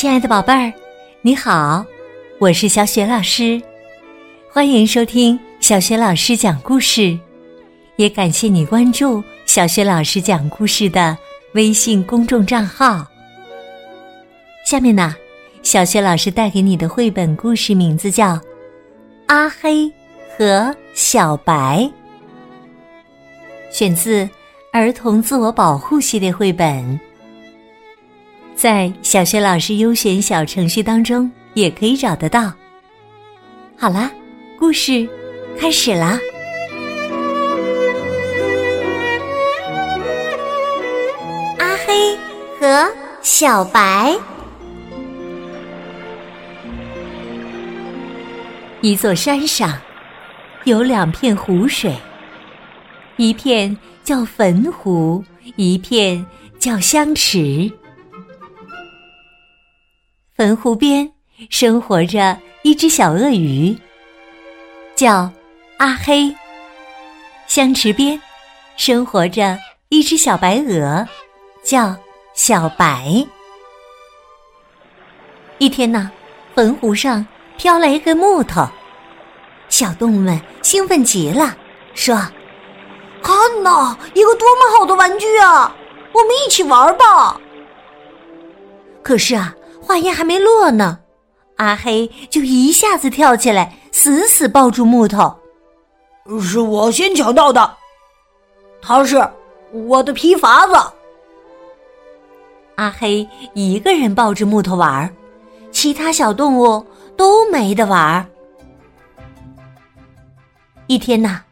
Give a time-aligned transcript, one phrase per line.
[0.00, 0.72] 亲爱的宝贝儿，
[1.20, 1.84] 你好，
[2.38, 3.60] 我是小雪老师，
[4.50, 7.18] 欢迎收听小雪老师讲故事，
[7.96, 11.14] 也感谢你关注小雪老师讲故事的
[11.52, 13.06] 微信公众账号。
[14.64, 15.14] 下面呢，
[15.62, 18.36] 小雪老师带给你的绘本故事名字叫
[19.26, 19.86] 《阿黑
[20.34, 21.80] 和小白》，
[23.70, 24.26] 选自
[24.72, 26.98] 儿童自我保护系列绘本。
[28.60, 32.52] 在小学老师优选小程序当中也可以找得到。
[33.74, 34.10] 好啦，
[34.58, 35.08] 故事
[35.58, 36.20] 开始啦！
[41.58, 42.14] 阿黑
[42.60, 42.86] 和
[43.22, 44.14] 小白。
[48.82, 49.80] 一座山上
[50.64, 51.96] 有两片湖水，
[53.16, 53.74] 一片
[54.04, 55.24] 叫汾湖，
[55.56, 56.26] 一片
[56.58, 57.72] 叫香池。
[60.40, 61.06] 汾湖边
[61.50, 63.76] 生活着一只小鳄鱼，
[64.96, 65.30] 叫
[65.76, 66.34] 阿黑。
[67.46, 68.18] 香池边
[68.74, 69.58] 生活着
[69.90, 71.06] 一只小白鹅，
[71.62, 71.94] 叫
[72.32, 73.22] 小白。
[75.58, 76.10] 一天呢，
[76.54, 77.26] 汾湖上
[77.58, 78.66] 飘来一根木头，
[79.68, 81.54] 小动物们兴奋极了，
[81.92, 82.16] 说
[83.22, 85.70] ：“看呐，一个多么好的玩具啊！
[86.14, 87.38] 我们一起玩吧。”
[89.04, 89.54] 可是啊。
[89.90, 91.00] 话音还没落呢，
[91.56, 95.36] 阿黑就一下子跳起来，死死抱住木头。
[96.40, 97.76] 是我先抢到的，
[98.80, 99.28] 他是
[99.72, 100.92] 我的皮筏子。
[102.76, 105.12] 阿黑一个人抱着木头玩，
[105.72, 108.24] 其他小动物都没得玩。
[110.86, 111.42] 一天呐，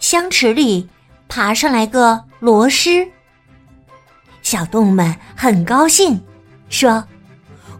[0.00, 0.88] 香池里
[1.28, 3.08] 爬上来个螺蛳，
[4.42, 6.20] 小动物们很高兴，
[6.68, 7.04] 说。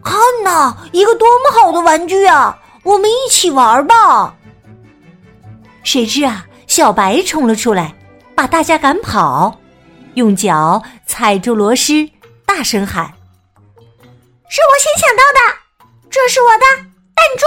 [0.07, 2.57] 看呐，一个多么好的玩具啊！
[2.83, 4.33] 我们一起玩吧。
[5.83, 7.93] 谁知啊，小白冲了出来，
[8.33, 9.59] 把大家赶跑，
[10.13, 12.09] 用脚踩住螺丝，
[12.45, 13.05] 大声喊
[14.47, 15.39] ：“是我先想到的，
[16.09, 16.63] 这是我的
[17.13, 17.43] 弹珠。”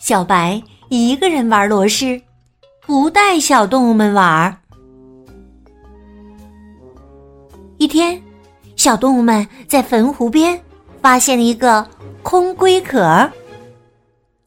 [0.00, 2.20] 小白一个人玩螺丝，
[2.84, 4.60] 不带小动物们玩。
[7.78, 8.20] 一天。
[8.84, 10.62] 小动物们在汾湖边
[11.00, 11.88] 发现了一个
[12.22, 13.00] 空龟壳，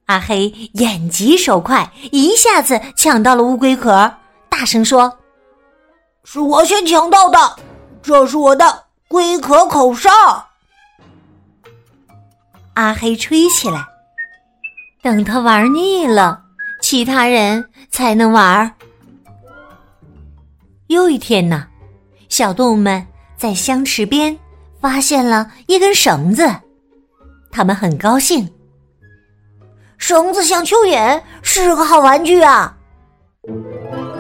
[0.06, 4.14] 阿黑眼疾手快，一下子抢到了乌龟壳，
[4.48, 5.12] 大声说
[6.24, 7.56] ：“是我先抢到的，
[8.04, 10.12] 这是我的龟壳口哨。”
[12.76, 13.84] 阿黑吹起来，
[15.02, 16.44] 等他玩腻了，
[16.80, 18.72] 其他人才能玩。
[20.90, 21.66] 又一天呢，
[22.30, 23.04] 小动物们。
[23.38, 24.38] 在香池边
[24.82, 26.52] 发现了一根绳子，
[27.52, 28.52] 他们很高兴。
[29.98, 32.76] 绳子像蚯蚓，是个好玩具啊！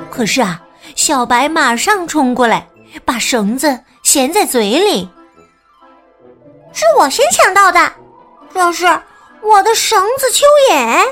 [0.09, 0.61] 可是啊，
[0.95, 2.67] 小白马上冲过来，
[3.03, 5.09] 把绳子衔在嘴里。
[6.73, 7.91] 是我先抢到的，
[8.53, 8.85] 这是
[9.41, 11.07] 我的绳子蚯蚓。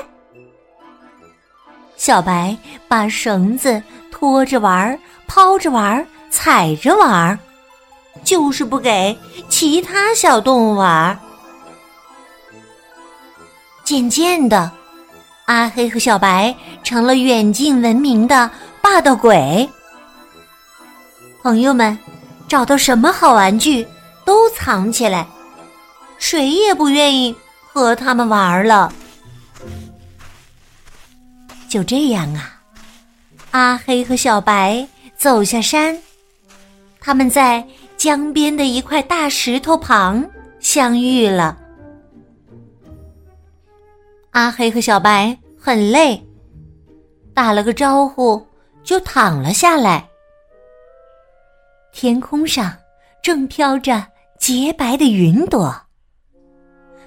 [1.96, 2.56] 小白
[2.88, 7.38] 把绳子拖着玩，抛着玩，踩着玩。
[8.24, 9.16] 就是不给
[9.48, 11.18] 其他小动物玩。
[13.84, 14.70] 渐渐的，
[15.44, 18.50] 阿黑和小白成了远近闻名的
[18.82, 19.68] 霸道鬼。
[21.40, 21.96] 朋友们
[22.48, 23.86] 找到什么好玩具
[24.24, 25.24] 都藏起来，
[26.18, 27.32] 谁也不愿意
[27.72, 28.92] 和他们玩了。
[31.68, 32.58] 就这样啊，
[33.52, 34.84] 阿黑和小白
[35.16, 35.96] 走下山，
[37.00, 37.64] 他们在。
[38.06, 40.24] 江边的一块大石头旁
[40.60, 41.58] 相遇了。
[44.30, 46.24] 阿黑和小白很累，
[47.34, 48.40] 打了个招呼
[48.84, 50.08] 就躺了下来。
[51.90, 52.72] 天空上
[53.24, 54.06] 正飘着
[54.38, 55.76] 洁白的云朵，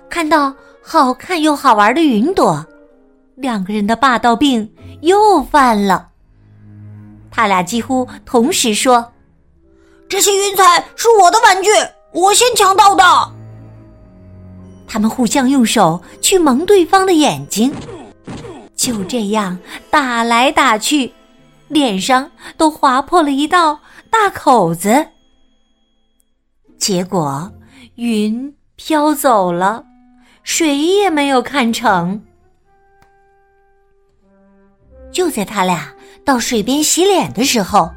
[0.10, 0.54] 看到
[0.84, 2.68] 好看又好玩的云朵，
[3.38, 4.70] 两个人的霸道病
[5.00, 6.10] 又犯了。
[7.32, 9.14] 他俩几乎同时说。
[10.10, 11.70] 这些云彩是我的玩具，
[12.12, 13.04] 我先抢到的。
[14.88, 17.72] 他们互相用手去蒙对方的眼睛，
[18.76, 19.58] 就这样
[19.92, 21.14] 打来打去，
[21.68, 23.80] 脸上都划破了一道
[24.10, 25.06] 大口子。
[26.80, 27.52] 结果
[27.94, 29.86] 云飘走了，
[30.42, 32.20] 谁也没有看成。
[35.12, 35.94] 就在他俩
[36.26, 37.92] 到水边洗脸的时候，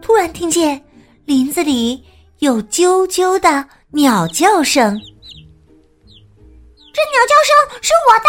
[0.00, 0.80] 突然听见。
[1.30, 2.04] 林子里
[2.40, 5.00] 有啾啾的鸟叫声。
[6.92, 8.26] 这鸟叫声是我的。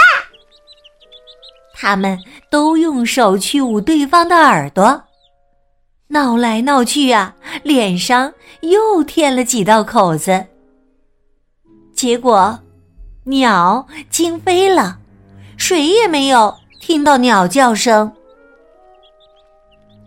[1.74, 2.15] 他们
[2.51, 5.01] 都用手去捂对方的耳朵，
[6.09, 10.45] 闹来闹去啊，脸上又添了几道口子。
[11.95, 12.59] 结果，
[13.24, 15.00] 鸟惊飞了，
[15.57, 18.13] 谁也没有听到鸟叫声。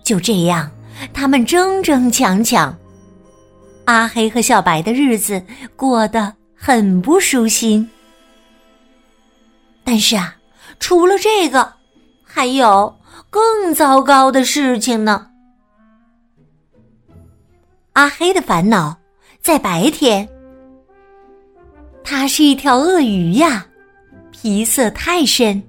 [0.05, 0.71] 就这样，
[1.13, 2.73] 他们争争抢抢，
[3.85, 5.43] 阿黑和小白的日子
[5.77, 7.89] 过得很不舒心。
[9.85, 10.35] 但是啊，
[10.81, 11.73] 除了这个，
[12.25, 12.95] 还有
[13.31, 15.29] 更糟糕的事情呢。
[17.93, 18.97] 阿黑的烦恼
[19.41, 20.29] 在白天。
[22.03, 23.67] 它是一条鳄鱼呀，
[24.31, 25.63] 皮色太深。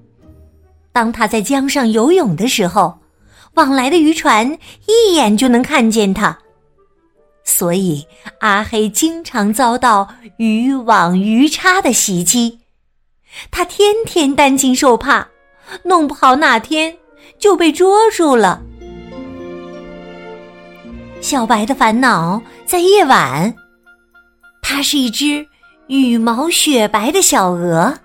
[0.92, 2.98] 当它在江上游泳的时候，
[3.56, 4.58] 往来的渔船
[4.88, 6.38] 一眼就能看见它，
[7.56, 8.06] 所以
[8.40, 12.60] 阿黑经常遭到渔网鱼叉的袭击。
[13.50, 15.26] 他天天担惊受怕，
[15.84, 16.98] 弄不好哪天
[17.40, 18.62] 就被捉住了。
[21.22, 23.56] 小白的烦恼在夜晚，
[24.62, 25.48] 它是一只。
[25.88, 27.98] 羽毛雪白的小鹅，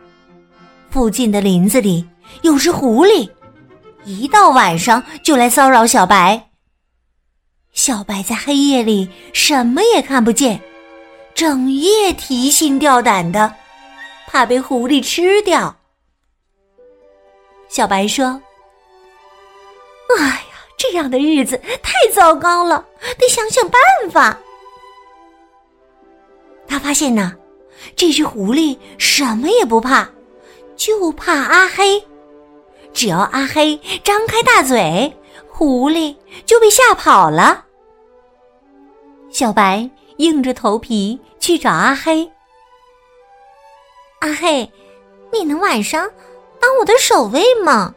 [0.90, 2.06] 附近的林子里
[2.42, 3.28] 有只狐狸，
[4.04, 6.49] 一到晚上就来骚扰小白。
[7.72, 10.60] 小白在黑夜里什么也看不见，
[11.34, 13.54] 整夜提心吊胆的，
[14.26, 15.76] 怕被狐狸吃掉。
[17.68, 18.40] 小白说
[20.18, 20.42] ：“哎呀，
[20.76, 22.84] 这样的日子太糟糕了，
[23.18, 23.80] 得想想办
[24.10, 24.38] 法。”
[26.66, 27.36] 他发现呢。
[27.96, 30.06] 这只狐狸什么也不怕，
[30.76, 32.02] 就怕阿黑。
[32.92, 33.74] 只要阿黑
[34.04, 35.10] 张开大嘴，
[35.60, 36.16] 狐狸
[36.46, 37.66] 就被吓跑了。
[39.28, 39.86] 小白
[40.16, 42.26] 硬着头皮去找阿黑。
[44.20, 44.66] 阿黑，
[45.30, 46.10] 你能晚上
[46.58, 47.94] 当我的守卫吗？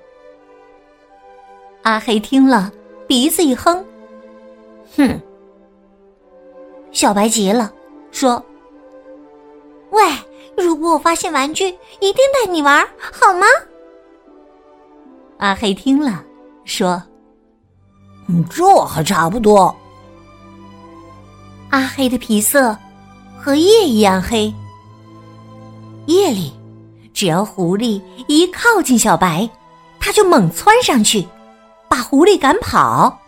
[1.84, 2.70] 阿黑听了，
[3.08, 3.82] 鼻子一哼，
[4.98, 5.22] 哼。
[6.92, 7.74] 小白急了，
[8.12, 8.44] 说。
[9.92, 10.04] 喂，
[10.58, 11.68] 如果我发现玩具，
[12.02, 13.48] 一定带你玩，好吗？
[15.38, 16.22] 阿黑听了，
[16.66, 17.02] 说：“，
[18.50, 19.76] 这还差不多。”
[21.72, 22.78] 阿黑的皮色
[23.40, 24.54] 和夜一样黑。
[26.06, 26.54] 夜里，
[27.14, 29.50] 只要狐狸一靠近小白，
[30.00, 31.26] 他就猛窜上去，
[31.88, 33.20] 把狐狸赶跑。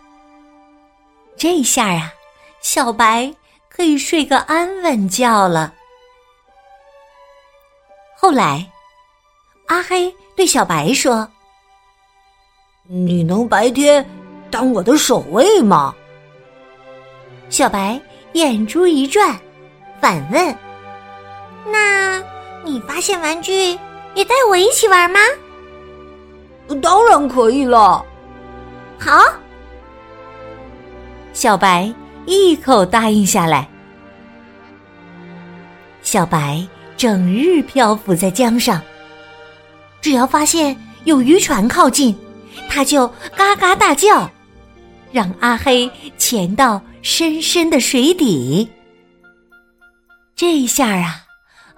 [1.36, 2.12] 这下啊，
[2.60, 3.34] 小白
[3.68, 5.72] 可以睡个安稳觉了。
[8.16, 8.70] 后来，
[9.68, 11.28] 阿黑对小白说
[12.88, 14.06] ：“你能白天
[14.50, 15.94] 当我的守卫吗？”
[17.48, 18.00] 小白
[18.32, 19.38] 眼珠一转，
[20.00, 20.56] 反问
[21.70, 22.22] ：“那
[22.64, 23.78] 你发现玩具
[24.14, 25.20] 也带我一起玩吗
[26.82, 28.04] ？”“当然可以了。
[28.98, 29.22] ”“好。”
[31.32, 31.92] 小白
[32.24, 33.68] 一口答应下来。
[36.02, 36.66] 小白。
[36.96, 38.80] 整日漂浮在江上，
[40.00, 42.18] 只要发现有渔船靠近，
[42.70, 43.06] 他就
[43.36, 44.26] 嘎嘎大叫，
[45.16, 48.68] 让阿黑潜到深深的水底。
[50.34, 51.24] 这下啊，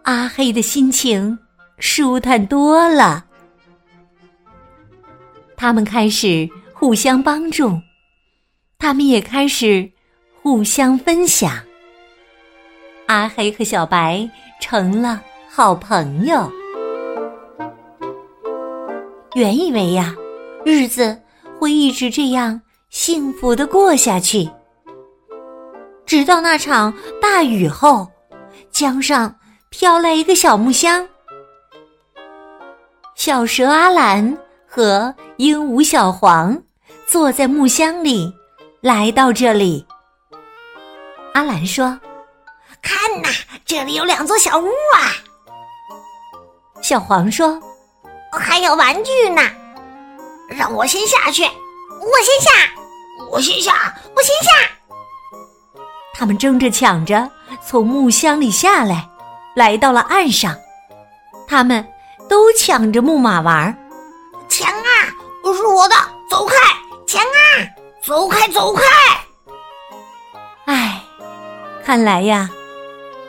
[0.03, 1.39] 阿黑的心情
[1.79, 3.25] 舒坦多了。
[5.57, 7.81] 他们开始互相帮助，
[8.77, 9.89] 他们也开始
[10.43, 11.53] 互相分享。
[13.07, 14.29] 阿黑和小白。
[14.61, 16.51] 成了好朋友。
[19.37, 20.13] 原以为呀，
[20.65, 21.17] 日子
[21.61, 24.49] 会一直这样幸福的过下去，
[26.07, 28.09] 直到那场大雨后，
[28.71, 29.37] 江上
[29.69, 31.07] 飘来一个小木箱，
[33.15, 36.63] 小蛇阿兰和鹦鹉小黄
[37.07, 38.33] 坐在木箱里，
[38.81, 39.87] 来到这里。
[41.35, 41.99] 阿兰说。
[42.81, 43.29] 看呐，
[43.67, 45.13] 这里有两座小屋啊！
[46.81, 47.61] 小黄说
[48.31, 49.43] ：“还有玩具呢，
[50.49, 51.49] 让我先下去，我
[52.23, 52.51] 先下，
[53.31, 53.73] 我先下，
[54.15, 54.51] 我先下。”
[56.15, 57.31] 他们争着抢着
[57.65, 59.09] 从木箱里下来，
[59.55, 60.57] 来到了岸上。
[61.47, 61.87] 他们
[62.29, 63.77] 都抢着木马玩，
[64.49, 64.91] 抢啊！
[65.43, 65.95] 不是我的，
[66.29, 66.55] 走开！
[67.07, 67.69] 抢啊！
[68.03, 68.83] 走开，走开！
[70.67, 71.03] 唉，
[71.85, 72.51] 看来呀。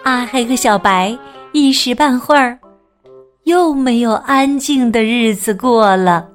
[0.03, 1.17] 阿黑和小白
[1.51, 2.57] 一时半会儿
[3.43, 6.27] 又没有安静的日子过了。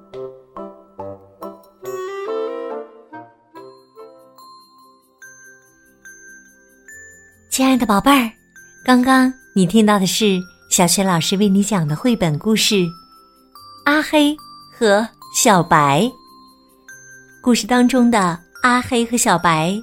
[7.54, 8.28] 亲爱的宝贝儿，
[8.84, 12.74] 刚刚你听到的是小雪老师为你讲的绘本故事
[13.84, 14.36] 《阿黑
[14.76, 16.02] 和小白》。
[17.40, 19.80] 故事当中的阿黑和小白，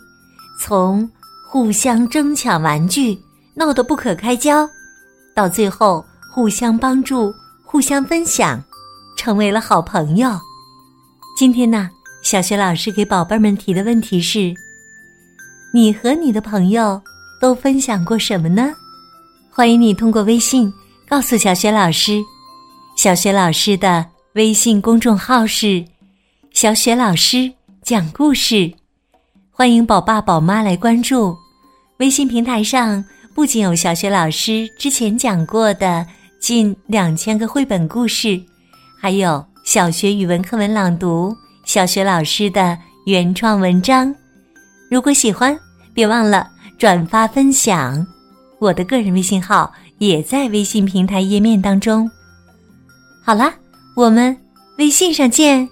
[0.60, 1.10] 从
[1.50, 3.18] 互相争抢玩具，
[3.54, 4.70] 闹得不可开交，
[5.34, 8.62] 到最后互相帮助、互相分享，
[9.16, 10.30] 成为了好朋友。
[11.38, 11.90] 今天呢，
[12.22, 14.54] 小雪老师给宝贝们提的问题是：
[15.74, 17.02] 你和你的朋友
[17.42, 18.72] 都分享过什么呢？
[19.50, 20.72] 欢迎你通过微信
[21.10, 22.22] 告诉小雪老师，
[22.96, 24.06] 小雪老师的
[24.36, 25.84] 微信公众号是
[26.54, 28.72] “小雪老师讲故事”，
[29.50, 31.36] 欢迎宝爸宝妈来关注。
[31.98, 36.06] 微信平台上不仅有小雪老师之前讲过的
[36.40, 38.40] 近两千个绘本故事，
[39.00, 44.14] 还有小学语文课文朗读、小学老师的原创文章。
[44.92, 45.58] 如果喜欢，
[45.92, 46.48] 别忘了
[46.82, 48.04] 转发分享。
[48.58, 52.10] 我的个人微信号也在微信平台页面当中。
[53.24, 53.54] 好了，
[53.96, 54.36] 我们
[54.80, 55.70] 微信上见。